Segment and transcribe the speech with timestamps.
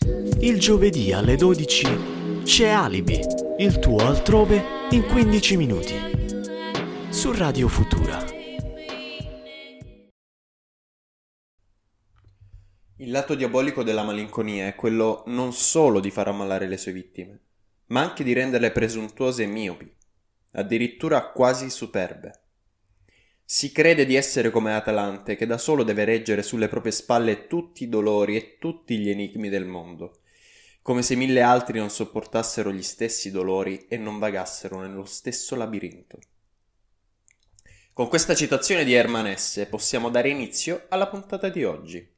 [0.00, 3.20] Il giovedì alle 12 c'è Alibi,
[3.58, 5.94] il tuo altrove in 15 minuti.
[7.10, 8.24] Su Radio Futura.
[12.96, 17.40] Il lato diabolico della malinconia è quello non solo di far ammalare le sue vittime,
[17.86, 19.94] ma anche di renderle presuntuose e miopi,
[20.52, 22.43] addirittura quasi superbe.
[23.46, 27.84] Si crede di essere come Atalante, che da solo deve reggere sulle proprie spalle tutti
[27.84, 30.20] i dolori e tutti gli enigmi del mondo,
[30.80, 36.18] come se mille altri non sopportassero gli stessi dolori e non vagassero nello stesso labirinto.
[37.92, 42.12] Con questa citazione di Herman Hesse possiamo dare inizio alla puntata di oggi.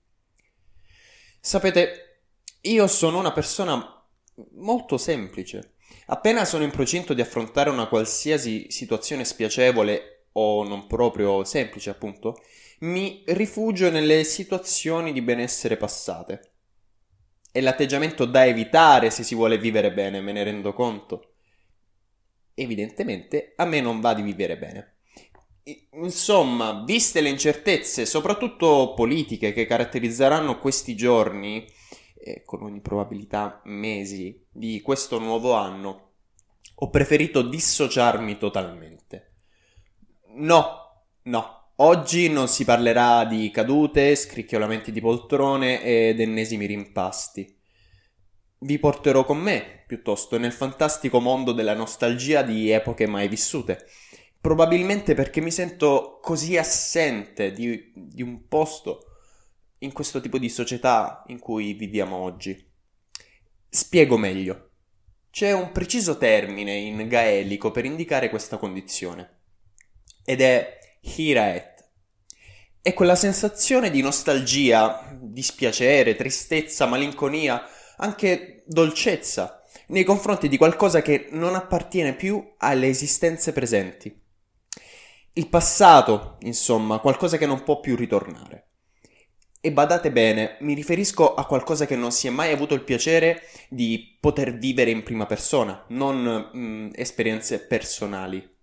[1.41, 2.23] Sapete,
[2.63, 4.05] io sono una persona
[4.53, 5.75] molto semplice.
[6.07, 12.41] Appena sono in procinto di affrontare una qualsiasi situazione spiacevole o non proprio semplice appunto,
[12.81, 16.53] mi rifugio nelle situazioni di benessere passate.
[17.51, 21.33] È l'atteggiamento da evitare se si vuole vivere bene, me ne rendo conto.
[22.55, 24.97] Evidentemente a me non va di vivere bene.
[25.93, 31.67] Insomma, viste le incertezze, soprattutto politiche, che caratterizzeranno questi giorni,
[32.19, 36.13] e con ogni probabilità mesi, di questo nuovo anno,
[36.75, 39.36] ho preferito dissociarmi totalmente.
[40.39, 41.71] No, no.
[41.77, 47.57] Oggi non si parlerà di cadute, scricchiolamenti di poltrone ed ennesimi rimpasti.
[48.59, 53.87] Vi porterò con me, piuttosto, nel fantastico mondo della nostalgia di epoche mai vissute.
[54.39, 59.07] Probabilmente perché mi sento così assente di, di un posto
[59.79, 62.63] in questo tipo di società in cui viviamo oggi.
[63.71, 64.71] Spiego meglio.
[65.31, 69.36] C'è un preciso termine in gaelico per indicare questa condizione
[70.27, 71.89] ed è Hiraet.
[72.83, 77.63] È quella sensazione di nostalgia, dispiacere, tristezza, malinconia,
[77.97, 84.15] anche dolcezza nei confronti di qualcosa che non appartiene più alle esistenze presenti.
[85.33, 88.69] Il passato, insomma, qualcosa che non può più ritornare.
[89.61, 93.43] E badate bene, mi riferisco a qualcosa che non si è mai avuto il piacere
[93.69, 98.56] di poter vivere in prima persona, non mm, esperienze personali.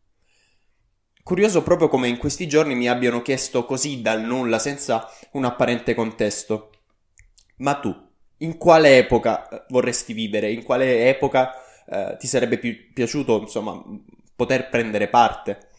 [1.24, 5.94] Curioso proprio come in questi giorni mi abbiano chiesto così dal nulla, senza un apparente
[5.96, 6.72] contesto.
[7.58, 7.96] Ma tu,
[8.40, 10.52] in quale epoca eh, vorresti vivere?
[10.52, 11.54] In quale epoca
[11.90, 13.82] eh, ti sarebbe pi- piaciuto, insomma,
[14.36, 15.70] poter prendere parte?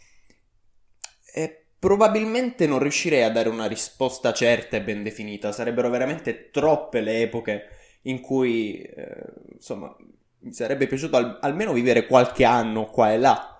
[1.34, 5.52] E probabilmente non riuscirei a dare una risposta certa e ben definita.
[5.52, 7.68] Sarebbero veramente troppe le epoche
[8.02, 9.94] in cui, eh, insomma,
[10.38, 13.53] mi sarebbe piaciuto al- almeno vivere qualche anno qua e là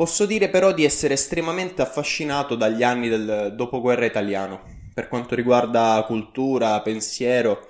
[0.00, 4.62] Posso dire però di essere estremamente affascinato dagli anni del dopoguerra italiano,
[4.94, 7.68] per quanto riguarda cultura, pensiero,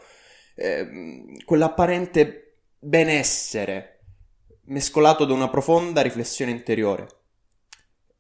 [0.54, 4.04] eh, quell'apparente benessere
[4.66, 7.08] mescolato da una profonda riflessione interiore.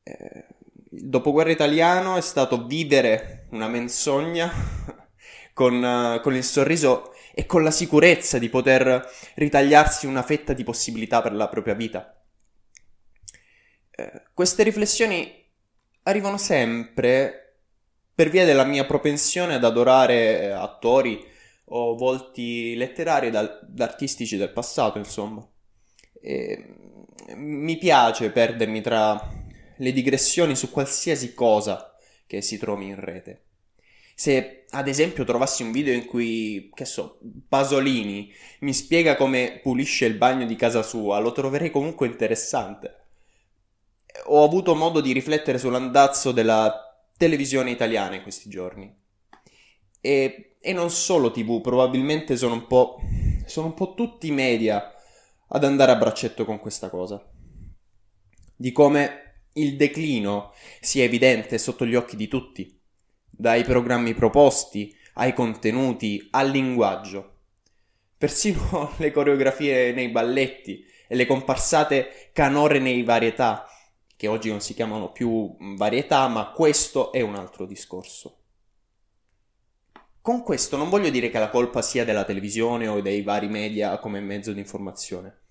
[0.02, 0.46] Eh,
[0.90, 4.50] il dopoguerra italiano è stato vivere una menzogna
[5.54, 11.22] con, con il sorriso e con la sicurezza di poter ritagliarsi una fetta di possibilità
[11.22, 12.19] per la propria vita
[14.40, 15.30] queste riflessioni
[16.04, 17.58] arrivano sempre
[18.14, 21.22] per via della mia propensione ad adorare eh, attori
[21.66, 23.34] o volti letterari ed
[23.80, 25.46] artistici del passato, insomma.
[26.22, 26.74] E
[27.34, 29.30] mi piace perdermi tra
[29.76, 31.94] le digressioni su qualsiasi cosa
[32.26, 33.42] che si trovi in rete.
[34.14, 40.06] Se ad esempio trovassi un video in cui, che so, Pasolini mi spiega come pulisce
[40.06, 42.99] il bagno di casa sua, lo troverei comunque interessante
[44.26, 48.92] ho avuto modo di riflettere sull'andazzo della televisione italiana in questi giorni.
[50.00, 53.00] E, e non solo TV, probabilmente sono un po'.
[53.46, 54.92] sono un po' tutti i media
[55.48, 57.22] ad andare a braccetto con questa cosa.
[58.56, 62.78] Di come il declino sia evidente sotto gli occhi di tutti,
[63.28, 67.38] dai programmi proposti ai contenuti al linguaggio.
[68.16, 73.66] Persino le coreografie nei balletti e le comparsate canore nei varietà
[74.20, 78.40] che oggi non si chiamano più varietà, ma questo è un altro discorso.
[80.20, 83.98] Con questo non voglio dire che la colpa sia della televisione o dei vari media
[83.98, 85.44] come mezzo di informazione.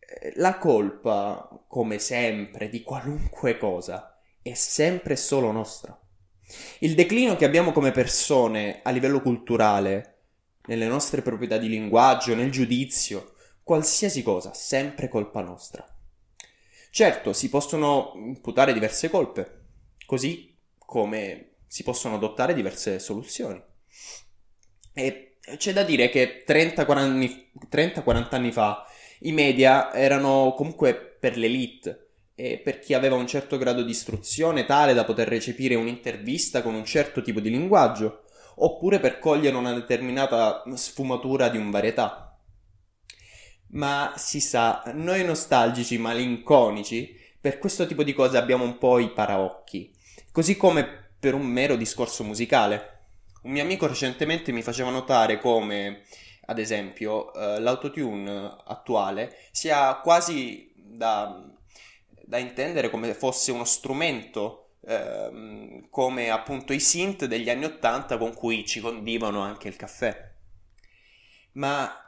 [0.00, 5.96] Eh, la colpa, come sempre, di qualunque cosa, è sempre solo nostra.
[6.80, 10.24] Il declino che abbiamo come persone a livello culturale,
[10.66, 15.86] nelle nostre proprietà di linguaggio, nel giudizio, qualsiasi cosa, sempre colpa nostra.
[16.94, 19.60] Certo, si possono imputare diverse colpe,
[20.04, 23.58] così come si possono adottare diverse soluzioni.
[24.92, 28.84] E c'è da dire che 30-40 anni, 30, anni fa
[29.20, 34.66] i media erano comunque per l'elite e per chi aveva un certo grado di istruzione
[34.66, 38.24] tale da poter recepire un'intervista con un certo tipo di linguaggio,
[38.56, 42.31] oppure per cogliere una determinata sfumatura di un varietà.
[43.72, 49.10] Ma si sa, noi nostalgici malinconici, per questo tipo di cose abbiamo un po' i
[49.10, 49.90] paraocchi,
[50.30, 50.84] così come
[51.18, 52.90] per un mero discorso musicale.
[53.42, 56.02] Un mio amico recentemente mi faceva notare come,
[56.46, 61.42] ad esempio, eh, l'autotune attuale sia quasi da,
[62.24, 68.34] da intendere come fosse uno strumento ehm, come appunto i synth degli anni Ottanta con
[68.34, 70.30] cui ci condivano anche il caffè.
[71.52, 72.01] Ma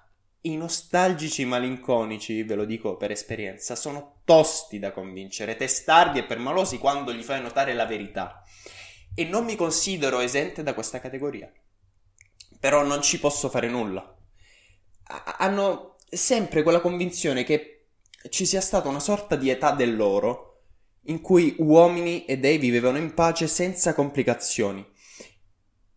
[0.46, 6.78] i nostalgici malinconici, ve lo dico per esperienza, sono tosti da convincere, testardi e permalosi
[6.78, 8.42] quando gli fai notare la verità
[9.14, 11.50] e non mi considero esente da questa categoria.
[12.58, 14.16] Però non ci posso fare nulla.
[15.38, 17.86] hanno sempre quella convinzione che
[18.30, 20.62] ci sia stata una sorta di età dell'oro
[21.06, 24.92] in cui uomini e dei vivevano in pace senza complicazioni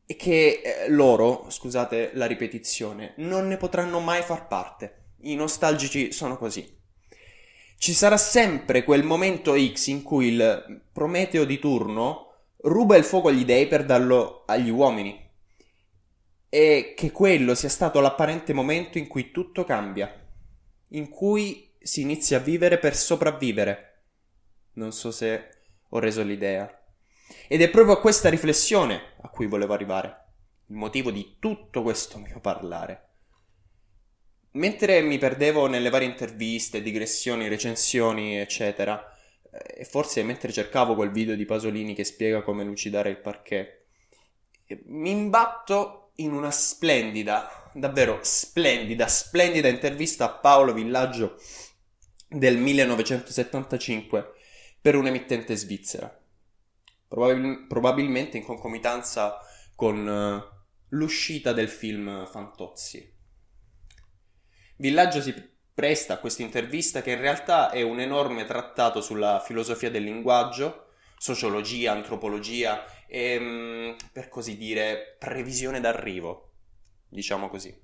[0.09, 5.09] e che eh, loro, scusate la ripetizione, non ne potranno mai far parte.
[5.21, 6.75] I nostalgici sono così.
[7.77, 12.31] Ci sarà sempre quel momento X in cui il Prometeo di turno
[12.61, 15.25] ruba il fuoco agli dei per darlo agli uomini.
[16.49, 20.09] E che quello sia stato l'apparente momento in cui tutto cambia,
[20.91, 24.03] in cui si inizia a vivere per sopravvivere.
[24.73, 25.49] Non so se
[25.89, 26.76] ho reso l'idea.
[27.47, 30.25] Ed è proprio a questa riflessione a cui volevo arrivare,
[30.67, 33.03] il motivo di tutto questo mio parlare.
[34.51, 39.13] Mentre mi perdevo nelle varie interviste, digressioni, recensioni, eccetera,
[39.49, 43.85] e forse mentre cercavo quel video di Pasolini che spiega come lucidare il parquet,
[44.85, 51.39] mi imbatto in una splendida, davvero splendida, splendida intervista a Paolo Villaggio
[52.27, 54.31] del 1975
[54.81, 56.21] per un'emittente svizzera.
[57.07, 59.37] Probabil- probabilmente in concomitanza
[59.75, 60.55] con uh,
[60.89, 63.15] l'uscita del film Fantozzi.
[64.77, 65.33] Villaggio si
[65.73, 70.87] presta a questa intervista che in realtà è un enorme trattato sulla filosofia del linguaggio,
[71.17, 76.51] sociologia, antropologia e, mm, per così dire, previsione d'arrivo,
[77.07, 77.75] diciamo così.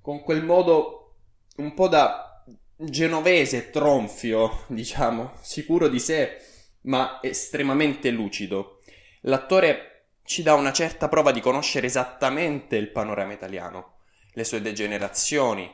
[0.00, 1.16] Con quel modo
[1.56, 2.44] un po' da
[2.76, 6.38] genovese tronfio, diciamo, sicuro di sé,
[6.82, 8.80] ma estremamente lucido.
[9.22, 13.98] L'attore ci dà una certa prova di conoscere esattamente il panorama italiano,
[14.32, 15.70] le sue degenerazioni,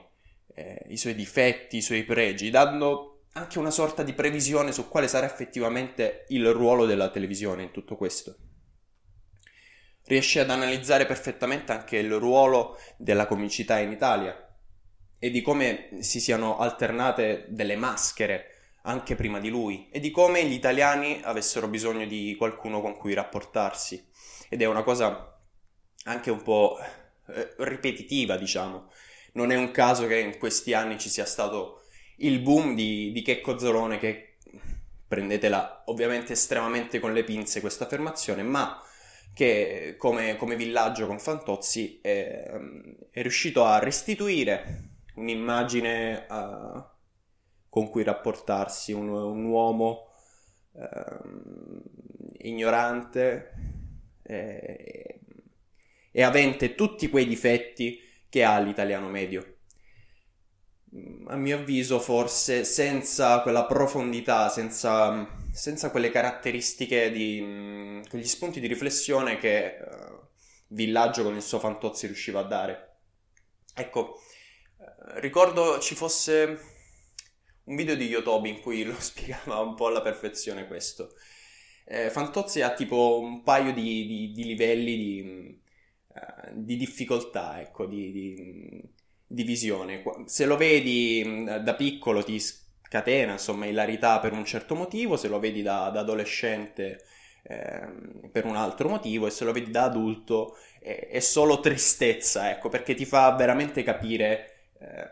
[0.54, 5.06] eh, i suoi difetti, i suoi pregi, dando anche una sorta di previsione su quale
[5.06, 8.36] sarà effettivamente il ruolo della televisione in tutto questo.
[10.04, 14.42] Riesce ad analizzare perfettamente anche il ruolo della comicità in Italia
[15.18, 18.57] e di come si siano alternate delle maschere
[18.88, 23.12] anche prima di lui e di come gli italiani avessero bisogno di qualcuno con cui
[23.12, 24.02] rapportarsi.
[24.48, 25.38] Ed è una cosa
[26.04, 26.78] anche un po'
[27.28, 28.90] eh, ripetitiva, diciamo,
[29.34, 31.82] non è un caso che in questi anni ci sia stato
[32.16, 34.36] il boom di, di Checco Zolone che
[35.06, 38.82] prendetela ovviamente estremamente con le pinze questa affermazione, ma
[39.34, 42.50] che come, come villaggio con Fantozzi è,
[43.10, 46.96] è, riuscito a restituire un'immagine uh,
[47.78, 50.08] con cui rapportarsi, un, un uomo
[50.72, 51.82] uh,
[52.38, 53.52] ignorante
[54.24, 55.20] e,
[56.10, 59.58] e avente tutti quei difetti che ha l'italiano medio.
[61.28, 68.66] A mio avviso, forse senza quella profondità, senza, senza quelle caratteristiche di quegli spunti di
[68.66, 70.26] riflessione che uh,
[70.68, 72.96] Villaggio con il suo Fantozzi riusciva a dare.
[73.72, 74.20] Ecco,
[74.78, 74.84] uh,
[75.20, 76.76] ricordo ci fosse
[77.68, 81.14] un video di Yotobi in cui lo spiegava un po' alla perfezione questo.
[81.84, 85.62] Eh, Fantozzi ha tipo un paio di, di, di livelli di,
[86.14, 88.82] eh, di difficoltà, ecco, di,
[89.26, 90.02] visione.
[90.26, 95.28] Se lo vedi mm, da piccolo ti scatena, insomma, ilarità per un certo motivo, se
[95.28, 97.04] lo vedi da, da adolescente
[97.42, 97.88] eh,
[98.30, 102.68] per un altro motivo e se lo vedi da adulto è, è solo tristezza, ecco,
[102.68, 105.08] perché ti fa veramente capire eh,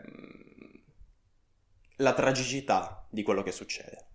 [1.97, 4.05] la tragicità di quello che succede.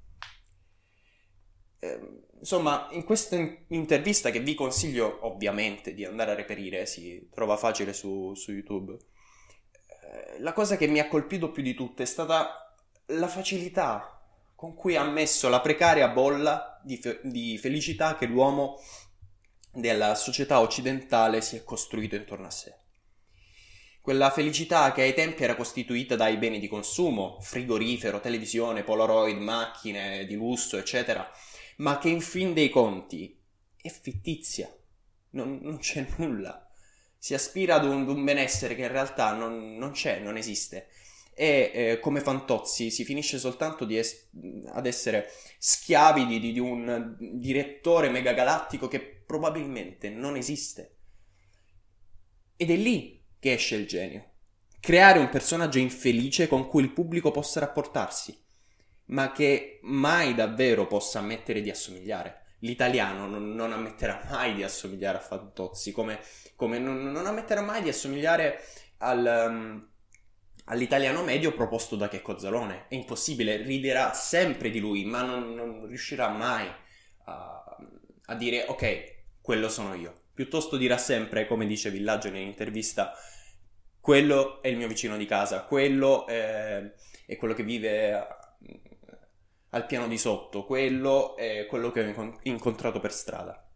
[1.79, 2.01] Eh,
[2.39, 3.37] insomma, in questa
[3.69, 8.93] intervista che vi consiglio ovviamente di andare a reperire, si trova facile su, su YouTube,
[8.93, 12.75] eh, la cosa che mi ha colpito più di tutto è stata
[13.07, 14.21] la facilità
[14.55, 18.79] con cui ha messo la precaria bolla di, fe- di felicità che l'uomo
[19.73, 22.82] della società occidentale si è costruito intorno a sé.
[24.03, 30.27] Quella felicità che ai tempi era costituita dai beni di consumo, frigorifero, televisione, polaroid, macchine
[30.27, 31.31] di lusso, eccetera,
[31.77, 33.41] ma che in fin dei conti
[33.81, 34.69] è fittizia,
[35.31, 36.69] non, non c'è nulla.
[37.17, 40.89] Si aspira ad un, ad un, benessere che in realtà non, non c'è, non esiste
[41.35, 44.29] e eh, come fantozzi si finisce soltanto es-
[44.67, 50.97] ad essere schiavi di, di, un direttore megagalattico che probabilmente non esiste.
[52.57, 54.35] Ed è lì che esce il genio.
[54.79, 58.41] Creare un personaggio infelice con cui il pubblico possa rapportarsi,
[59.07, 62.43] ma che mai davvero possa ammettere di assomigliare.
[62.61, 66.21] L'italiano non, non ammetterà mai di assomigliare a Fantozzi, come,
[66.55, 68.65] come non, non, ammetterà mai di assomigliare
[68.99, 69.47] al...
[69.49, 69.91] Um,
[70.67, 72.87] all'italiano medio proposto da Checco Zalone.
[72.87, 76.73] È impossibile, riderà sempre di lui, ma non, non riuscirà mai
[77.25, 77.77] a,
[78.27, 80.22] a, dire ok, quello sono io.
[80.35, 83.13] Piuttosto dirà sempre, come dice Villaggio nell'intervista,
[84.01, 86.93] quello è il mio vicino di casa, quello è,
[87.27, 88.27] è quello che vive
[89.71, 93.71] al piano di sotto, quello è quello che ho incontrato per strada.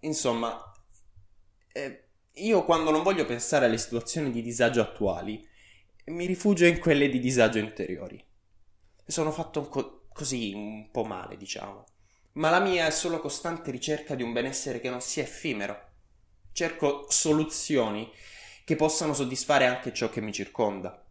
[0.00, 0.60] Insomma,
[1.72, 5.46] eh, io quando non voglio pensare alle situazioni di disagio attuali,
[6.06, 8.22] mi rifugio in quelle di disagio interiori.
[9.06, 11.84] Sono fatto co- così, un po' male, diciamo.
[12.36, 15.92] Ma la mia è solo costante ricerca di un benessere che non sia effimero.
[16.52, 18.10] Cerco soluzioni
[18.64, 21.02] che possano soddisfare anche ciò che mi circonda.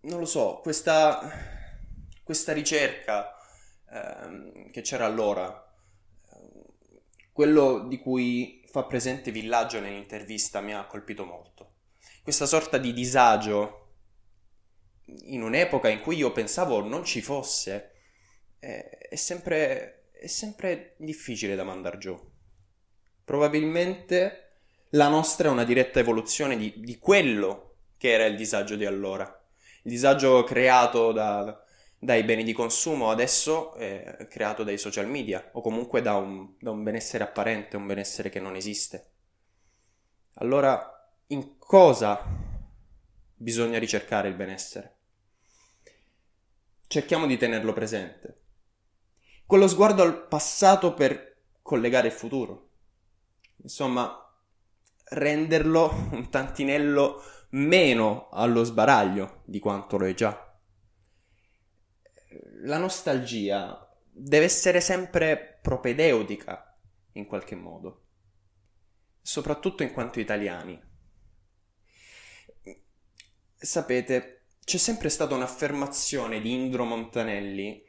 [0.00, 1.20] Non lo so, questa,
[2.22, 3.36] questa ricerca
[3.90, 5.64] ehm, che c'era allora
[7.38, 11.74] quello di cui fa presente Villaggio nell'intervista mi ha colpito molto.
[12.20, 13.92] Questa sorta di disagio
[15.04, 17.92] in un'epoca in cui io pensavo non ci fosse
[18.58, 22.18] è, sempre, è sempre difficile da mandar giù.
[23.24, 24.48] Probabilmente
[24.90, 29.24] la nostra è una diretta evoluzione di, di quello che era il disagio di allora.
[29.82, 31.60] Il disagio creato da,
[31.98, 36.70] dai beni di consumo adesso è creato dai social media o comunque da un, da
[36.70, 39.10] un benessere apparente, un benessere che non esiste.
[40.34, 42.24] Allora, in cosa
[43.34, 44.96] bisogna ricercare il benessere?
[46.86, 48.42] Cerchiamo di tenerlo presente.
[49.48, 52.68] Con lo sguardo al passato per collegare il futuro.
[53.62, 54.14] Insomma,
[55.10, 60.48] renderlo un tantinello meno allo sbaraglio di quanto lo è già
[62.62, 66.74] la nostalgia deve essere sempre propedeutica
[67.12, 68.06] in qualche modo,
[69.20, 70.80] soprattutto in quanto italiani.
[73.54, 77.82] Sapete, c'è sempre stata un'affermazione di Indro Montanelli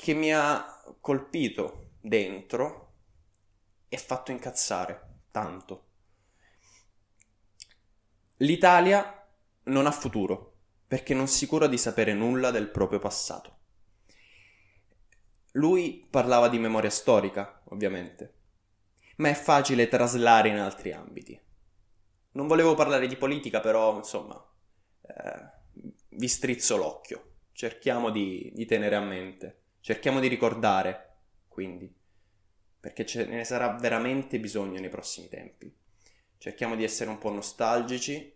[0.00, 2.94] che mi ha colpito dentro
[3.86, 5.88] e fatto incazzare tanto.
[8.36, 9.28] L'Italia
[9.64, 10.54] non ha futuro
[10.86, 13.58] perché non si cura di sapere nulla del proprio passato.
[15.52, 18.36] Lui parlava di memoria storica, ovviamente,
[19.16, 21.38] ma è facile traslare in altri ambiti.
[22.32, 24.42] Non volevo parlare di politica, però, insomma,
[25.02, 27.32] eh, vi strizzo l'occhio.
[27.52, 31.16] Cerchiamo di, di tenere a mente, cerchiamo di ricordare,
[31.48, 31.92] quindi,
[32.80, 35.74] perché ce ne sarà veramente bisogno nei prossimi tempi.
[36.38, 38.34] Cerchiamo di essere un po' nostalgici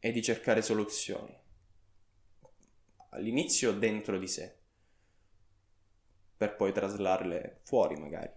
[0.00, 1.36] e di cercare soluzioni.
[3.10, 4.58] All'inizio dentro di sé,
[6.36, 8.32] per poi traslarle fuori magari.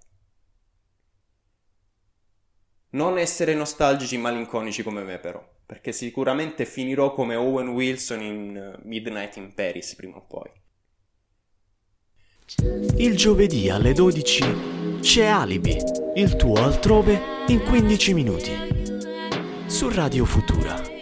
[2.90, 9.38] Non essere nostalgici malinconici come me però, perché sicuramente finirò come Owen Wilson in Midnight
[9.38, 10.63] in Paris prima o poi.
[12.98, 15.78] Il giovedì alle 12 c'è Alibi,
[16.16, 18.52] il tuo altrove in 15 minuti.
[19.66, 20.93] Su Radio Futura.